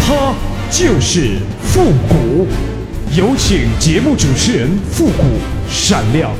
[0.00, 0.34] 他
[0.70, 2.46] 就是复古。
[3.16, 5.24] 有请节目主持人复古
[5.68, 6.30] 闪亮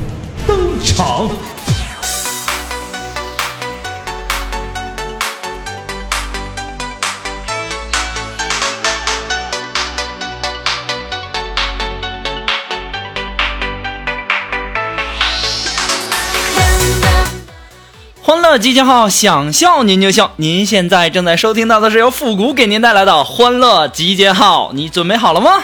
[0.47, 1.29] 登场。
[18.51, 20.33] 乐集结号，想笑您就笑。
[20.35, 25.63] 您现在正在收听到的是由复古给您带来的欢乐集结号，你准备好了吗？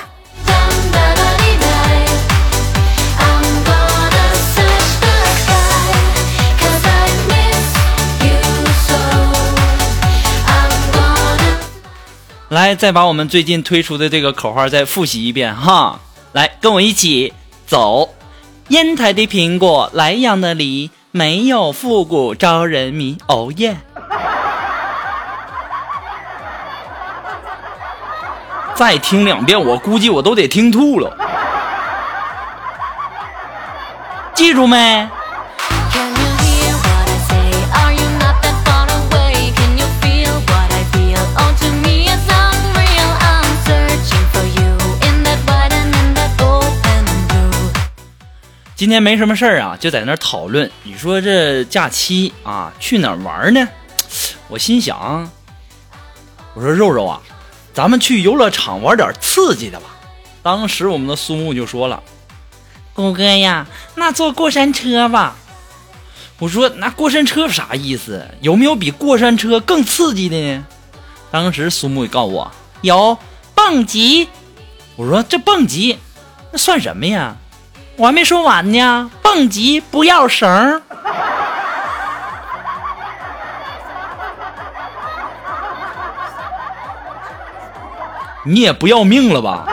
[12.47, 15.99] 来，再把我们最近推出的这个口号再复习一遍哈。
[16.31, 17.33] 来，跟我一起
[17.65, 18.15] 走。
[18.69, 20.89] 烟台的苹果，莱阳的梨。
[21.17, 23.77] 没有复古招人迷，哦耶！
[28.75, 31.17] 再听两遍，我估计我都得听吐了。
[34.35, 35.09] 记住没？
[48.77, 50.69] 今天没什么事儿啊，就在那儿讨论。
[50.83, 53.67] 你说这假期啊，去哪儿玩呢？
[54.49, 55.31] 我心想，
[56.53, 57.19] 我说肉肉啊，
[57.73, 59.87] 咱们去游乐场玩点刺激的吧。
[60.43, 62.03] 当时我们的苏木就说了
[62.93, 65.35] ：“虎哥呀，那坐过山车吧。”
[66.37, 68.27] 我说：“那过山车啥意思？
[68.41, 70.63] 有没有比过山车更刺激的呢？”
[71.31, 72.51] 当时苏木告诉我
[72.81, 73.17] ：“有
[73.55, 74.29] 蹦极。”
[74.95, 75.97] 我说：“这蹦极
[76.51, 77.37] 那算什么呀？”
[77.99, 80.81] 我还没说完呢，蹦极不要绳
[88.43, 89.65] 你也不要命了吧？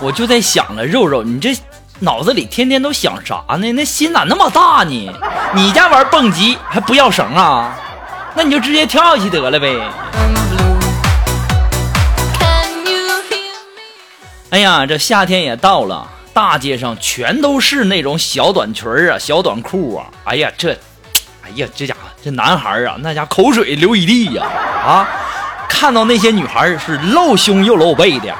[0.00, 1.58] 我就在想了，肉肉，你这
[1.98, 3.72] 脑子里天天都想啥呢？
[3.72, 5.12] 那心咋那么大呢？
[5.52, 7.74] 你家玩蹦极还不要绳啊？
[8.32, 9.76] 那你就直接跳下去得了呗。
[14.50, 20.06] 哎呀，这夏天也到了，大街上全都是那种小短裙儿啊、小短裤啊。
[20.24, 20.72] 哎呀，这，
[21.42, 24.44] 哎呀，这家伙这男孩啊，那家口水流一地呀！
[24.44, 25.08] 啊，
[25.68, 28.32] 看到那些女孩是露胸又露背的，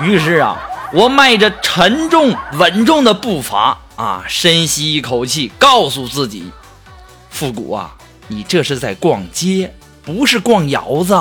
[0.00, 0.58] 于是啊，
[0.92, 6.50] 我迈着沉重稳重的步伐啊，深吸一口气，告诉自己：
[7.28, 7.94] 复古啊，
[8.28, 11.14] 你这是在逛街，不是逛窑子。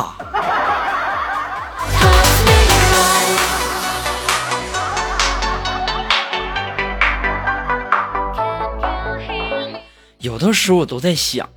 [10.19, 11.47] 有的时候我都在想，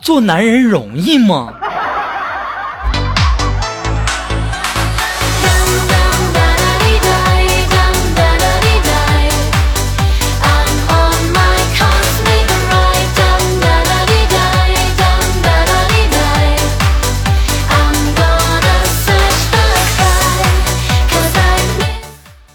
[0.00, 1.52] 做男人容易吗？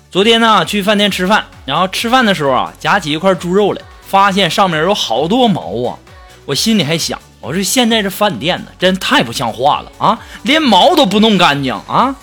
[0.10, 3.82] 昨天呢，去饭店吃饭，然后吃饭的时候啊，夹起一块猪肉来。
[4.10, 6.00] 发现上面有好多毛啊！
[6.46, 12.16] 我心里还想，我说现在这饭店呢，真太不像话了啊，连毛都不弄干净啊！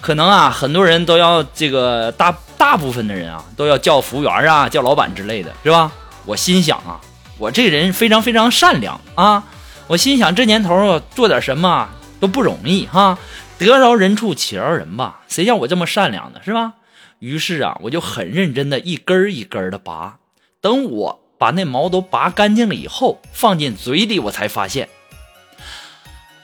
[0.00, 5.90] 可能啊，很多人都要这个大大部分的人啊，都要叫服务员啊，叫老板之类的是吧？
[6.24, 7.00] 我心想啊，
[7.36, 9.42] 我这人非常非常善良啊！
[9.88, 11.88] 我心想这年头做点什么
[12.20, 13.18] 都不容易哈，
[13.58, 16.38] 得饶人处且饶人吧，谁叫我这么善良呢？
[16.44, 16.74] 是吧？
[17.18, 20.17] 于是啊，我就很认真的一根一根的拔。
[20.60, 24.88] 等我把那毛都拔干净了以后，放进嘴里，我才发现，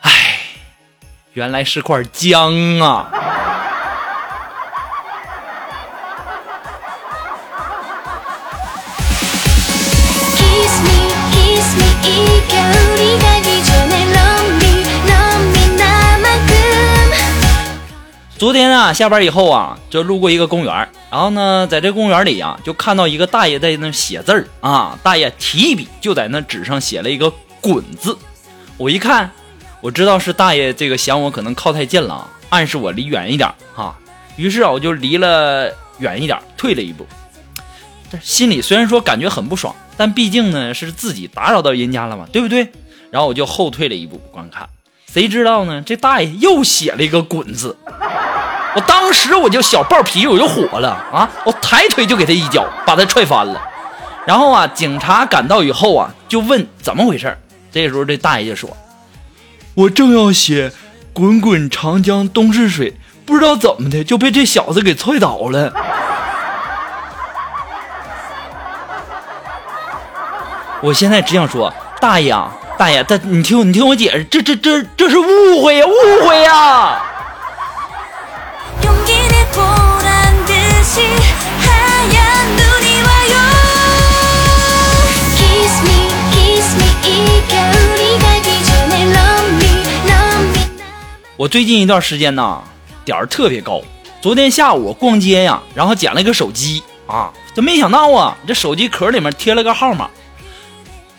[0.03, 0.39] 哎，
[1.33, 3.11] 原来是块姜啊！
[12.47, 12.84] 昨
[18.45, 27.33] 昨天啊，下班以后啊，就路过一个公园，然后呢，在这公园里啊，就看到一个大爷在那写字儿啊，大爷提笔就在那纸上写了一个
[27.63, 28.15] “滚”字。
[28.77, 29.31] 我一看，
[29.81, 33.97] 我知道是大爷这个想我可能靠太近了，暗示我离远一点啊。
[34.37, 37.07] 于是啊，我就离了远一点，退了一步。
[38.13, 42.71] 这心里虽然说感觉很不爽，但毕竟呢是自己打扰到人家了嘛，对不对？
[43.11, 44.69] 然后我就后退了一步观看，
[45.11, 45.81] 谁知道呢？
[45.81, 47.75] 这大爷又写了一个“滚”字。
[48.75, 51.31] 我当时我就小暴脾气，我就火了啊！
[51.45, 53.63] 我抬腿就给他一脚，把他踹翻了。
[54.27, 57.39] 然后啊，警察赶到以后啊，就问怎么回事
[57.71, 58.77] 这时候这大爷就说
[59.75, 60.73] ：“我正要写
[61.13, 65.73] ‘滚滚长江东逝水’，不知道怎么的就被这小子给踹倒了。”
[70.83, 77.01] 我现在只想说，大爷啊，大爷，他你听你听我解释，这这这这是误会呀，误会呀！
[91.37, 92.63] 我最近一段时间呢，
[93.05, 93.83] 点儿特别高。
[94.23, 100.09] 昨天下午逛街呀，然后捡了一个手机啊，这没想到啊，这手机壳里面贴了个号码。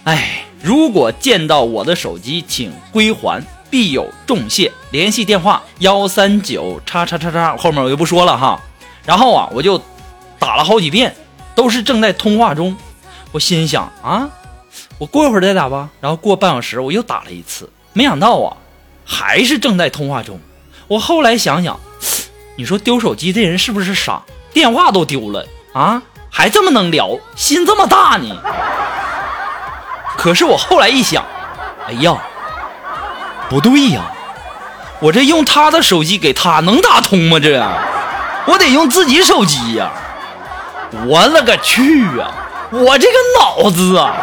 [0.06, 4.72] 哎，如果见到我的手机，请归还，必有重谢。
[4.90, 8.60] 联系电话幺三九叉叉叉叉，后面我就不说了哈。
[9.06, 9.82] 然后啊，我就
[10.40, 11.16] 打了好几遍，
[11.54, 12.76] 都是正在通话中。
[13.32, 14.30] 我心想啊，
[14.98, 15.90] 我过一会儿再打吧。
[16.02, 18.58] 然后过半小时，我又打了一次，没想到啊。
[19.08, 20.40] 还是正在通话中，
[20.88, 21.80] 我后来想想，
[22.58, 24.24] 你说丢手机这人是不是傻？
[24.52, 28.36] 电话都丢了啊，还这么能聊，心这么大呢？
[30.18, 31.24] 可是我后来一想，
[31.86, 32.18] 哎呀，
[33.48, 34.12] 不对呀，
[35.00, 37.38] 我这用他的手机给他能打通吗？
[37.40, 37.60] 这
[38.48, 39.92] 我得用自己手机呀！
[41.08, 42.32] 我勒个去啊！
[42.72, 44.16] 我这个脑子啊！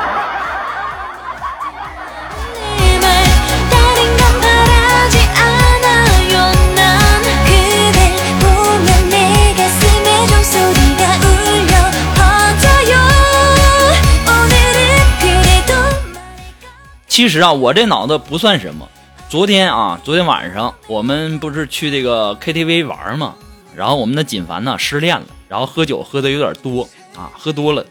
[17.09, 18.89] 其实啊，我这脑子不算什么。
[19.29, 23.35] 昨天啊，昨天晚上我们不是去这个 KTV 玩吗？
[23.77, 27.85] 然后我们的锦凡呢失恋了，然后喝酒喝的有点多啊，喝多了。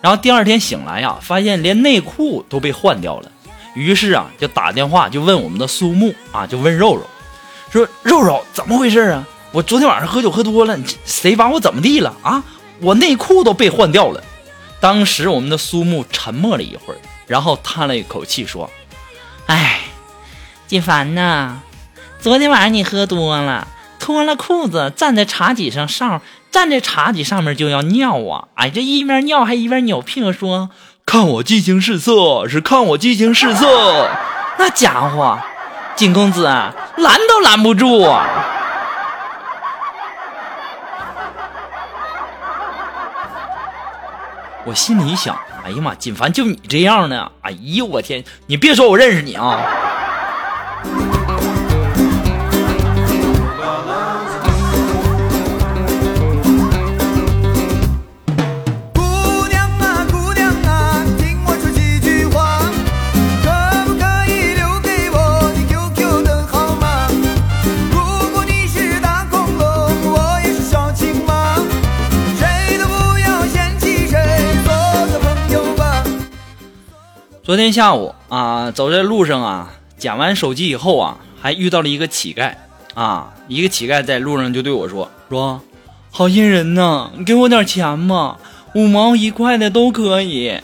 [0.00, 3.30] 然后第二天醒来呀，发现连内裤都被换掉了。
[3.74, 7.06] 于是啊，就打电话就问我们的苏木啊，就问肉肉，
[7.70, 9.26] 说肉肉怎么回事啊？
[9.52, 12.42] 我昨天晚上喝酒喝多了，谁把我怎么地了啊？
[12.80, 14.22] 我内裤都被换掉了。
[14.80, 16.98] 当时我们的苏木沉默了一会儿。
[17.28, 18.68] 然后叹了一口气说
[19.46, 19.80] ：“哎，
[20.66, 21.62] 锦凡呐，
[22.18, 23.68] 昨天晚上你喝多了，
[24.02, 26.20] 脱了裤子站在茶几上上，
[26.50, 28.48] 站在茶几上面就要尿啊！
[28.56, 30.70] 哎，这一边尿还一边扭屁股说：
[31.06, 34.10] 看我激情试色，是看我激情试色。
[34.58, 35.38] 那家伙，
[35.94, 38.26] 金公子拦都拦不住啊！
[44.64, 47.30] 我心里想。”哎呀妈，锦凡就你这样的？
[47.42, 49.60] 哎呦我天，你别说我认识你啊！
[77.44, 82.54] 昨天下午啊，走在路上啊，捡完手机以后啊，还遇到了一个乞丐
[82.94, 83.34] 啊。
[83.48, 85.60] 一个乞丐在路上就对我说：“说
[86.12, 88.38] 好心人呐，你给我点钱吧，
[88.76, 90.60] 五毛一块的都可以。”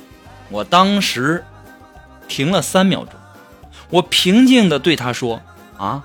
[0.50, 1.44] 我当时
[2.28, 3.08] 停了三秒钟，
[3.90, 5.42] 我平静的对他说
[5.76, 6.04] ：“啊，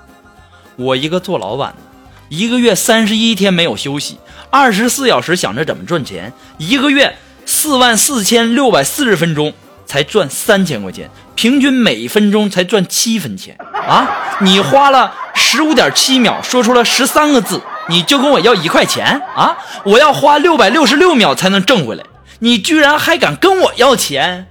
[0.75, 4.17] 我一个做老板的，一个月三十一天没有休息，
[4.49, 7.15] 二十四小时想着怎么赚钱，一个月
[7.45, 9.53] 四万四千六百四十分钟。”
[9.93, 14.09] 才赚三千块钱，平均每分钟才赚七分钱啊！
[14.41, 19.55] 你花了十五点七秒说出了十三个字，你就跟我要一块钱啊！
[19.85, 22.03] 我要花六百六十六秒才能挣回来，
[22.39, 24.47] 你居然还敢跟我要钱！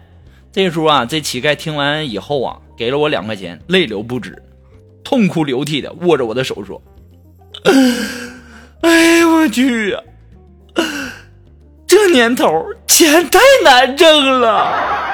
[0.53, 4.41] 这时候啊，这乞丐听完以后啊，给了我两块钱，泪流不止，
[5.03, 6.81] 痛哭流涕的握着我的手说
[8.83, 9.99] ：“哎呀，我去呀！
[11.85, 15.09] 这年头钱太难挣了。”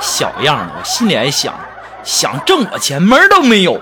[0.00, 1.54] 小样的我心里还想
[2.04, 3.80] 想挣我钱门儿都没有。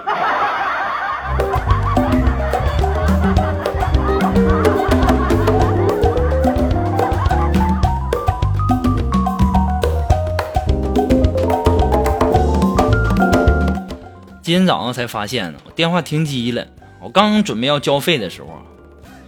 [14.47, 16.65] 今天早上才发现呢我电话停机了
[17.01, 18.63] 我刚准备要交费的时候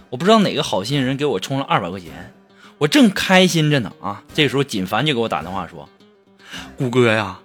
[0.09, 2.33] 我不知道哪个好心人给我充了二百块钱
[2.77, 5.89] 我正开心着呢啊这时候锦凡就给我打电话说
[6.77, 7.37] 谷哥呀，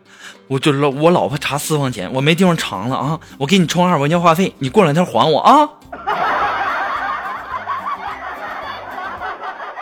[0.49, 3.19] 我就老我老婆查私房钱，我没地方藏了啊！
[3.39, 5.69] 我给你充二百块钱话费，你过两天还我啊！”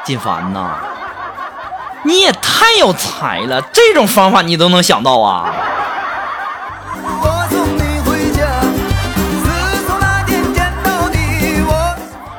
[0.05, 0.75] 锦凡呐，
[2.05, 5.55] 你也太有才了，这种方法你都能想到啊！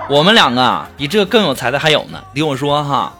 [0.09, 2.21] 我们两个，比这更有才的还有呢。
[2.35, 3.13] 听我说哈，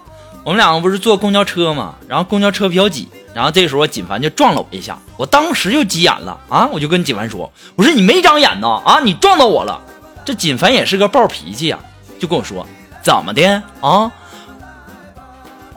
[0.44, 9.80] 我们两个不是坐公交车嘛，然后公交车比较挤，然后这时候锦凡就撞了我一下，我当时就急眼了啊，我就跟锦凡说：“我说你没长眼呢啊，你撞到我了。”
[10.22, 11.78] 这锦凡也是个暴脾气呀，
[12.18, 12.66] 就跟我说
[13.02, 14.12] ：“怎么的啊？”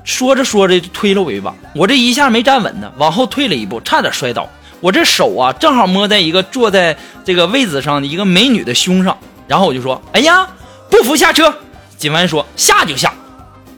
[0.03, 4.49] 说着说着就推了我一把，我这一下没站稳呢，往后退了一步，差点摔倒。
[4.81, 10.45] 我这手啊，正好摸在一个坐在这个位子上的一个美女的胸上，然后我就说：“哎呀！”
[10.91, 11.53] 不服下车，
[11.97, 13.13] 锦凡说下就下。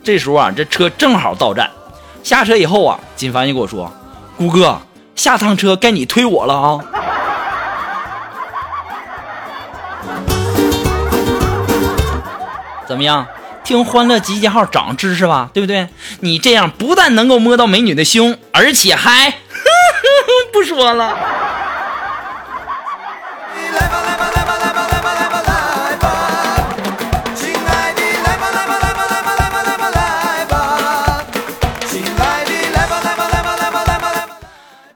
[0.03, 1.69] 这时候啊，这车正好到站，
[2.23, 3.91] 下车以后啊，锦凡就跟我说
[4.37, 4.81] ：“谷哥，
[5.15, 6.79] 下趟车该你推我了啊。”
[12.87, 13.27] 怎么样？
[13.63, 15.87] 听欢乐集结号长知识吧，对不对？
[16.21, 19.31] 你这样不但能够摸到美女的胸，而且还
[20.51, 21.15] 不说了。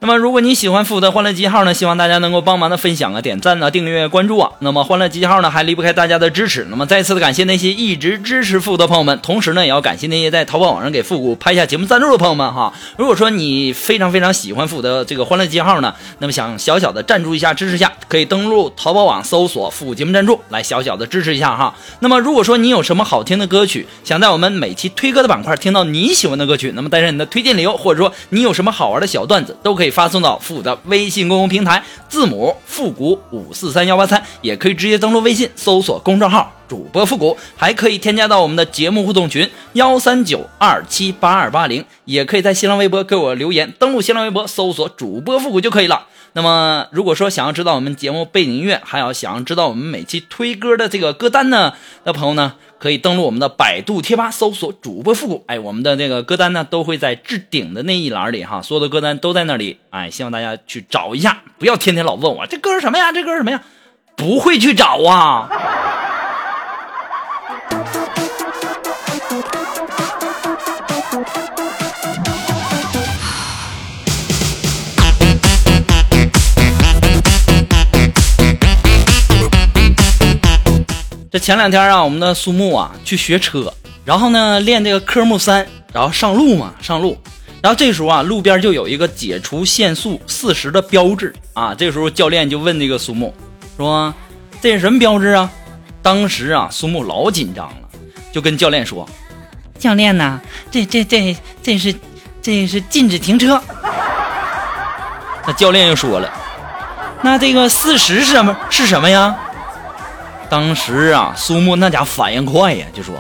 [0.06, 4.52] 那么，如果你喜欢复古的欢乐记号呢，希望大家能够帮忙的分享啊、点赞啊、订阅、关注啊。
[4.60, 6.68] 那么，欢乐记号呢还离不开大家的支持。
[6.70, 12.74] 那么，再次的感谢那些一直支持复古的朋友们，同时呢，也要感谢那些在淘宝网上给复古拍下节目赞助的朋友们哈。
[12.98, 21.74] 如果说你非常非常喜欢复古的这个欢乐记号呢，那么想小小的赞助一下、支持一下，可以登录淘宝网搜索“复古节目赞助”来小小的支持一下哈。
[22.02, 30.78] 那么，如果说你有什么好听的歌曲，想在我们每期推歌的板块听到你喜欢的歌曲，那么带上你的推荐理由，或者说你有什么好玩的小段子，都可以发送到复古的。
[30.86, 46.08] 微信公众平台字母复古五四三幺八三，也可以直接登录微信搜索公众号主播复古，还可以添加到我们的节目互动群幺三九二七八二八零，也可以在新浪微博给我留言，登录新浪微博搜索主播复古就可以了。
[46.36, 51.74] 那么，如果说想要知道我们节目背景音乐，还要想要知道我们每期推歌的这个歌单呢，
[52.04, 52.56] 的朋友呢？
[52.84, 55.46] 可以登录我们的百度贴吧，搜索主播复古。
[55.48, 59.80] 哎，我们的那个歌单呢，都会在置顶的那一栏里哈，所有的歌单都在那里。
[59.90, 63.64] 哎，希望大家去找一下，不要天天老问我这歌什么呀，这歌什么呀，
[64.18, 65.50] 不会去找啊。
[81.34, 83.74] 这前两天啊，我们的苏木啊去学车，
[84.06, 87.18] 然后呢练这个科目三，然后上路嘛，上路。
[87.60, 91.74] 然后这时候啊，路边就有一个解除限速四十的标志啊。
[91.74, 93.34] 这时候教练就问这个苏木
[93.76, 94.14] 说
[94.62, 95.50] ：“这是什么标志啊？”
[96.04, 97.90] 当时啊，苏木老紧张了，
[98.32, 99.10] 就跟教练说
[99.80, 101.96] ：“教练呐，这这这这是
[102.44, 103.60] 这是禁止停车。
[105.48, 106.32] ”那教练又说了
[107.24, 109.36] ：“那这个四十是什么是什么呀？”
[110.54, 113.16] 当时啊，苏木那家反应快呀，就说：“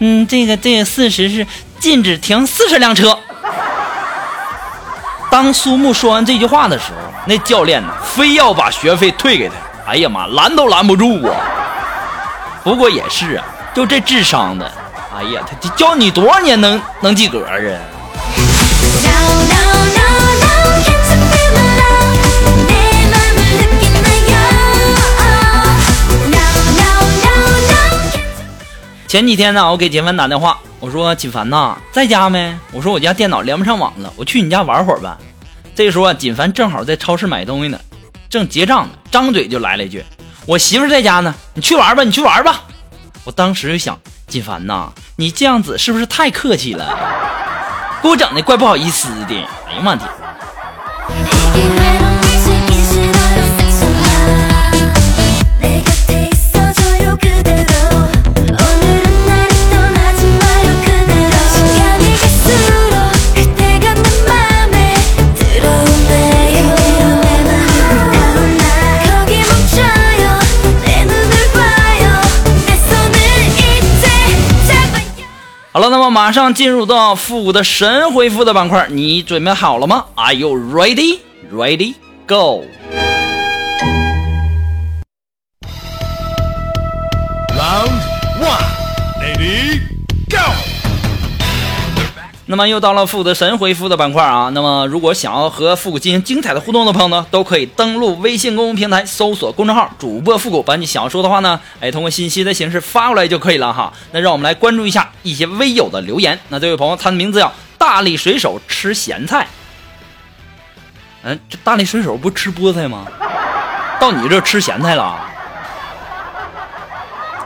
[0.00, 1.46] 嗯，这个这个四十是
[1.78, 3.16] 禁止停四十辆车。”
[5.30, 9.54] 当苏木说完这句话的时候，那教练呢，非要把学费退给他。
[9.86, 11.36] 哎呀妈，拦都拦不住啊！
[12.64, 14.68] 不过也是啊，就这智商的，
[15.16, 17.54] 哎呀，他教你多少年能能及格啊？
[29.12, 32.56] 前几天呢，我给锦凡打电话，我说锦凡呐，在家没？
[32.72, 35.14] 我说我家电脑连不上网了，我去你家玩会儿呗。
[35.74, 37.78] 这时候啊，锦凡正好在超市买东西呢，
[38.30, 40.02] 正结账呢，张嘴就来了一句
[40.48, 42.62] ：“我媳妇在家呢，你去玩吧，你去玩吧。”
[43.24, 46.98] 我当时就想，锦凡呐，你这样子是不是太客气了？
[48.02, 49.34] 给我整的怪不好意思的。
[49.68, 50.08] 哎呀妈的！
[76.12, 81.20] 马上进入到复古的神回复的板块，你准备好了吗？Are you ready?
[81.50, 81.94] Ready?
[82.26, 82.64] Go!
[92.52, 94.50] 那么又到了复古神回复的板块啊！
[94.52, 103.90] 那么如果想要和复古进行精彩的互动的朋友呢，都可以登录微信公众平台，搜索公众号“主播复古”，把你想要说的话呢，哎，通过信息的形式发过来就可以了哈。
[104.10, 106.38] 那让我们来关注一下一些微友的留言。
[106.50, 109.46] 那这位朋友，他的名字叫大力水手吃咸菜。
[111.22, 113.06] 嗯，这大力水手不吃菠菜吗？
[113.98, 115.18] 到你这吃咸菜了？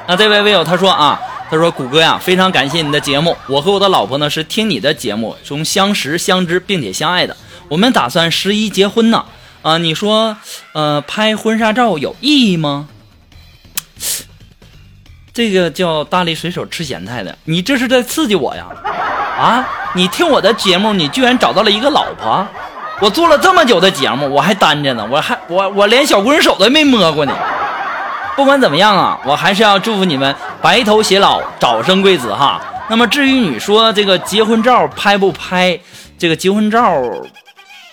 [0.08, 1.20] 那这位微友他说啊。
[1.48, 3.36] 他说：“谷歌呀，非常感谢你的节目。
[3.46, 7.36] 我和我的老婆呢是听你的节目从相识、相知并且相爱的。
[7.68, 9.24] 我们打算十一结婚呢。
[9.62, 10.36] 啊，你说，
[10.72, 12.88] 呃，拍婚纱照有意义吗？
[15.32, 18.66] 这个叫大力水手吃咸菜的，你这是在刺激我呀？
[19.38, 22.46] 啊，你听我的节目，你居然找到了一个老婆？
[23.00, 27.36] 我做了这么久的节目，我还单着呢，我还我我连小姑娘手都没摸过呢。”
[28.36, 32.60] 不管怎么样啊，我还是要祝福你们白头偕老，早生贵子哈。
[32.88, 35.80] 那么至于你说这个结婚照拍不拍，
[36.18, 37.02] 这个结婚照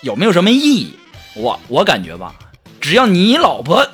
[0.01, 0.99] 有没有什么意义？
[1.33, 2.33] 我我感觉吧，
[2.81, 3.87] 只要你老婆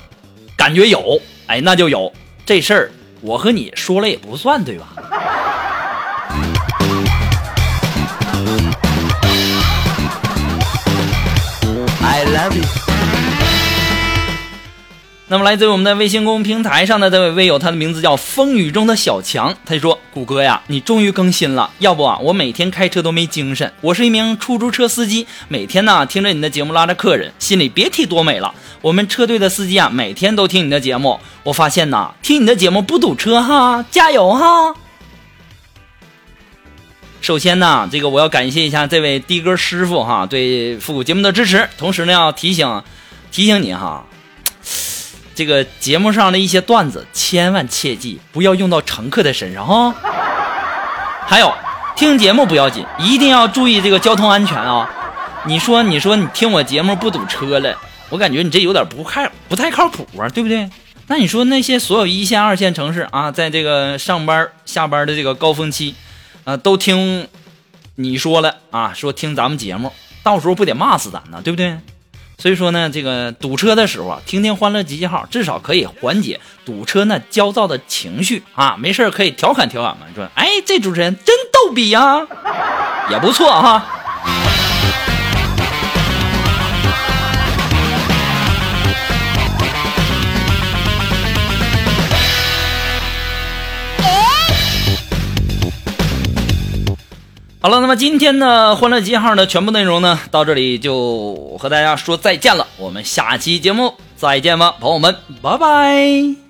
[0.57, 2.11] 感觉有，哎，那就有
[2.45, 2.91] 这事儿，
[3.21, 4.87] 我和你说了也不算，对吧
[12.01, 12.88] ？I love you。
[15.31, 23.71] 那么，来自于我们的微信公众平台上的这位微友，他的名字叫风雨中的小强，他就说：“谷歌呀，你终于更新了，要不啊，我每天开车都没精神。
[23.81, 28.51] 我是一名出租车司机，每天呢听着你的节目拉着客人，心里别提多美了。
[28.81, 34.73] 我们车队的司机啊，每天都听你的节目，我发现呐，听你的节目不堵车哈，加油哈！
[37.21, 42.81] 首先呢，这个我要感谢一下这位的哥师傅哈，对复古节目的支持，同时呢要提醒
[43.31, 44.03] 提醒你哈。”
[45.39, 49.95] 这个节目上的一些段子，千万切记不要用到乘客的身上哈。
[51.25, 51.55] 还有，
[51.95, 54.89] 听节目不要紧，一定要注意这个交通安全啊！
[55.45, 57.73] 你说，你说你听我节目不堵车了，
[58.09, 60.69] 我感觉你这有点不靠不太靠谱啊，对不对？
[61.07, 65.95] 那你说那些所有一线、二线城市啊，在这个上班、下班的这个高峰期，
[66.43, 67.29] 啊，都听
[67.95, 71.77] 你说了啊，说听咱们节目，到时候不得骂死咱呢，对不对？
[72.39, 78.77] 所以说呢，这个堵车的时候啊，听听欢乐集结号，至少可以缓解堵车那焦躁的情绪啊。
[78.79, 82.25] 没事可以调侃调侃嘛，说，哎，这主持人真逗比呀，
[83.11, 83.85] 也不错哈。
[97.61, 102.65] 好了，那么今天的欢乐集号的全部内容呢，到这里就和大家说再见了。
[102.77, 106.48] 我们下期节目再见吧，朋友们，拜拜。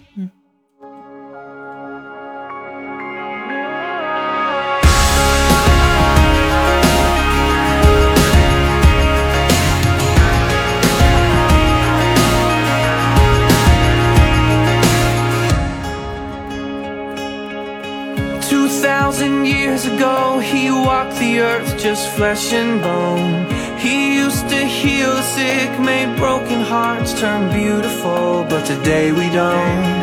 [19.70, 23.46] Years ago He walked the earth just flesh and bone.
[23.78, 28.46] He used to heal the sick Made broken hearts turn beautiful.
[28.50, 30.02] But today we don't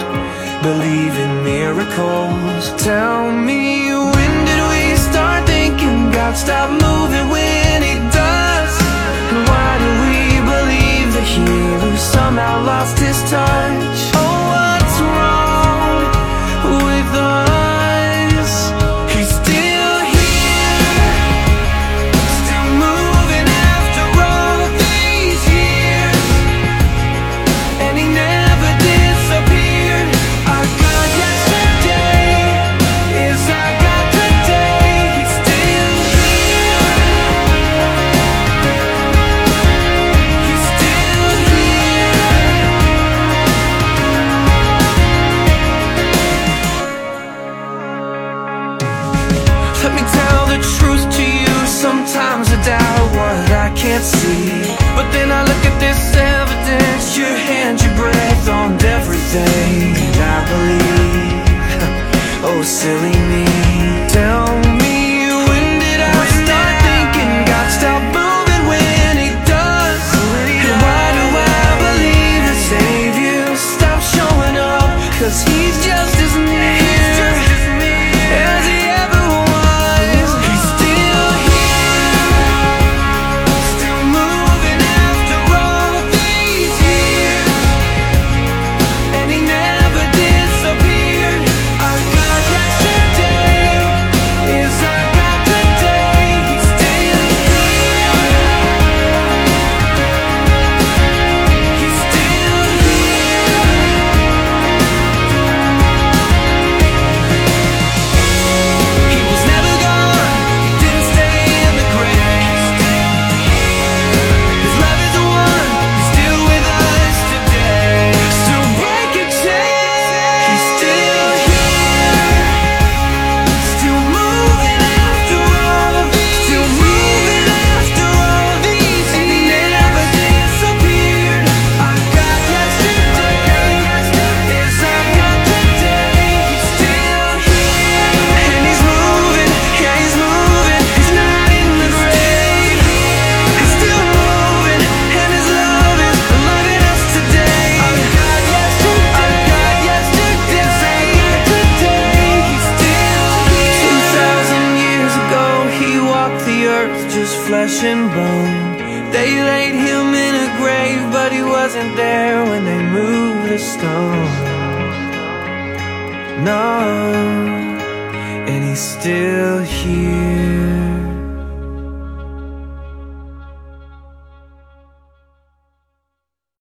[0.69, 2.65] Believe in miracles.
[2.91, 3.63] Tell me
[4.15, 8.75] when did we start thinking God stopped moving when he does?
[9.31, 10.19] And why do we
[10.53, 14.16] believe that he somehow lost his touch
[62.77, 63.56] silly me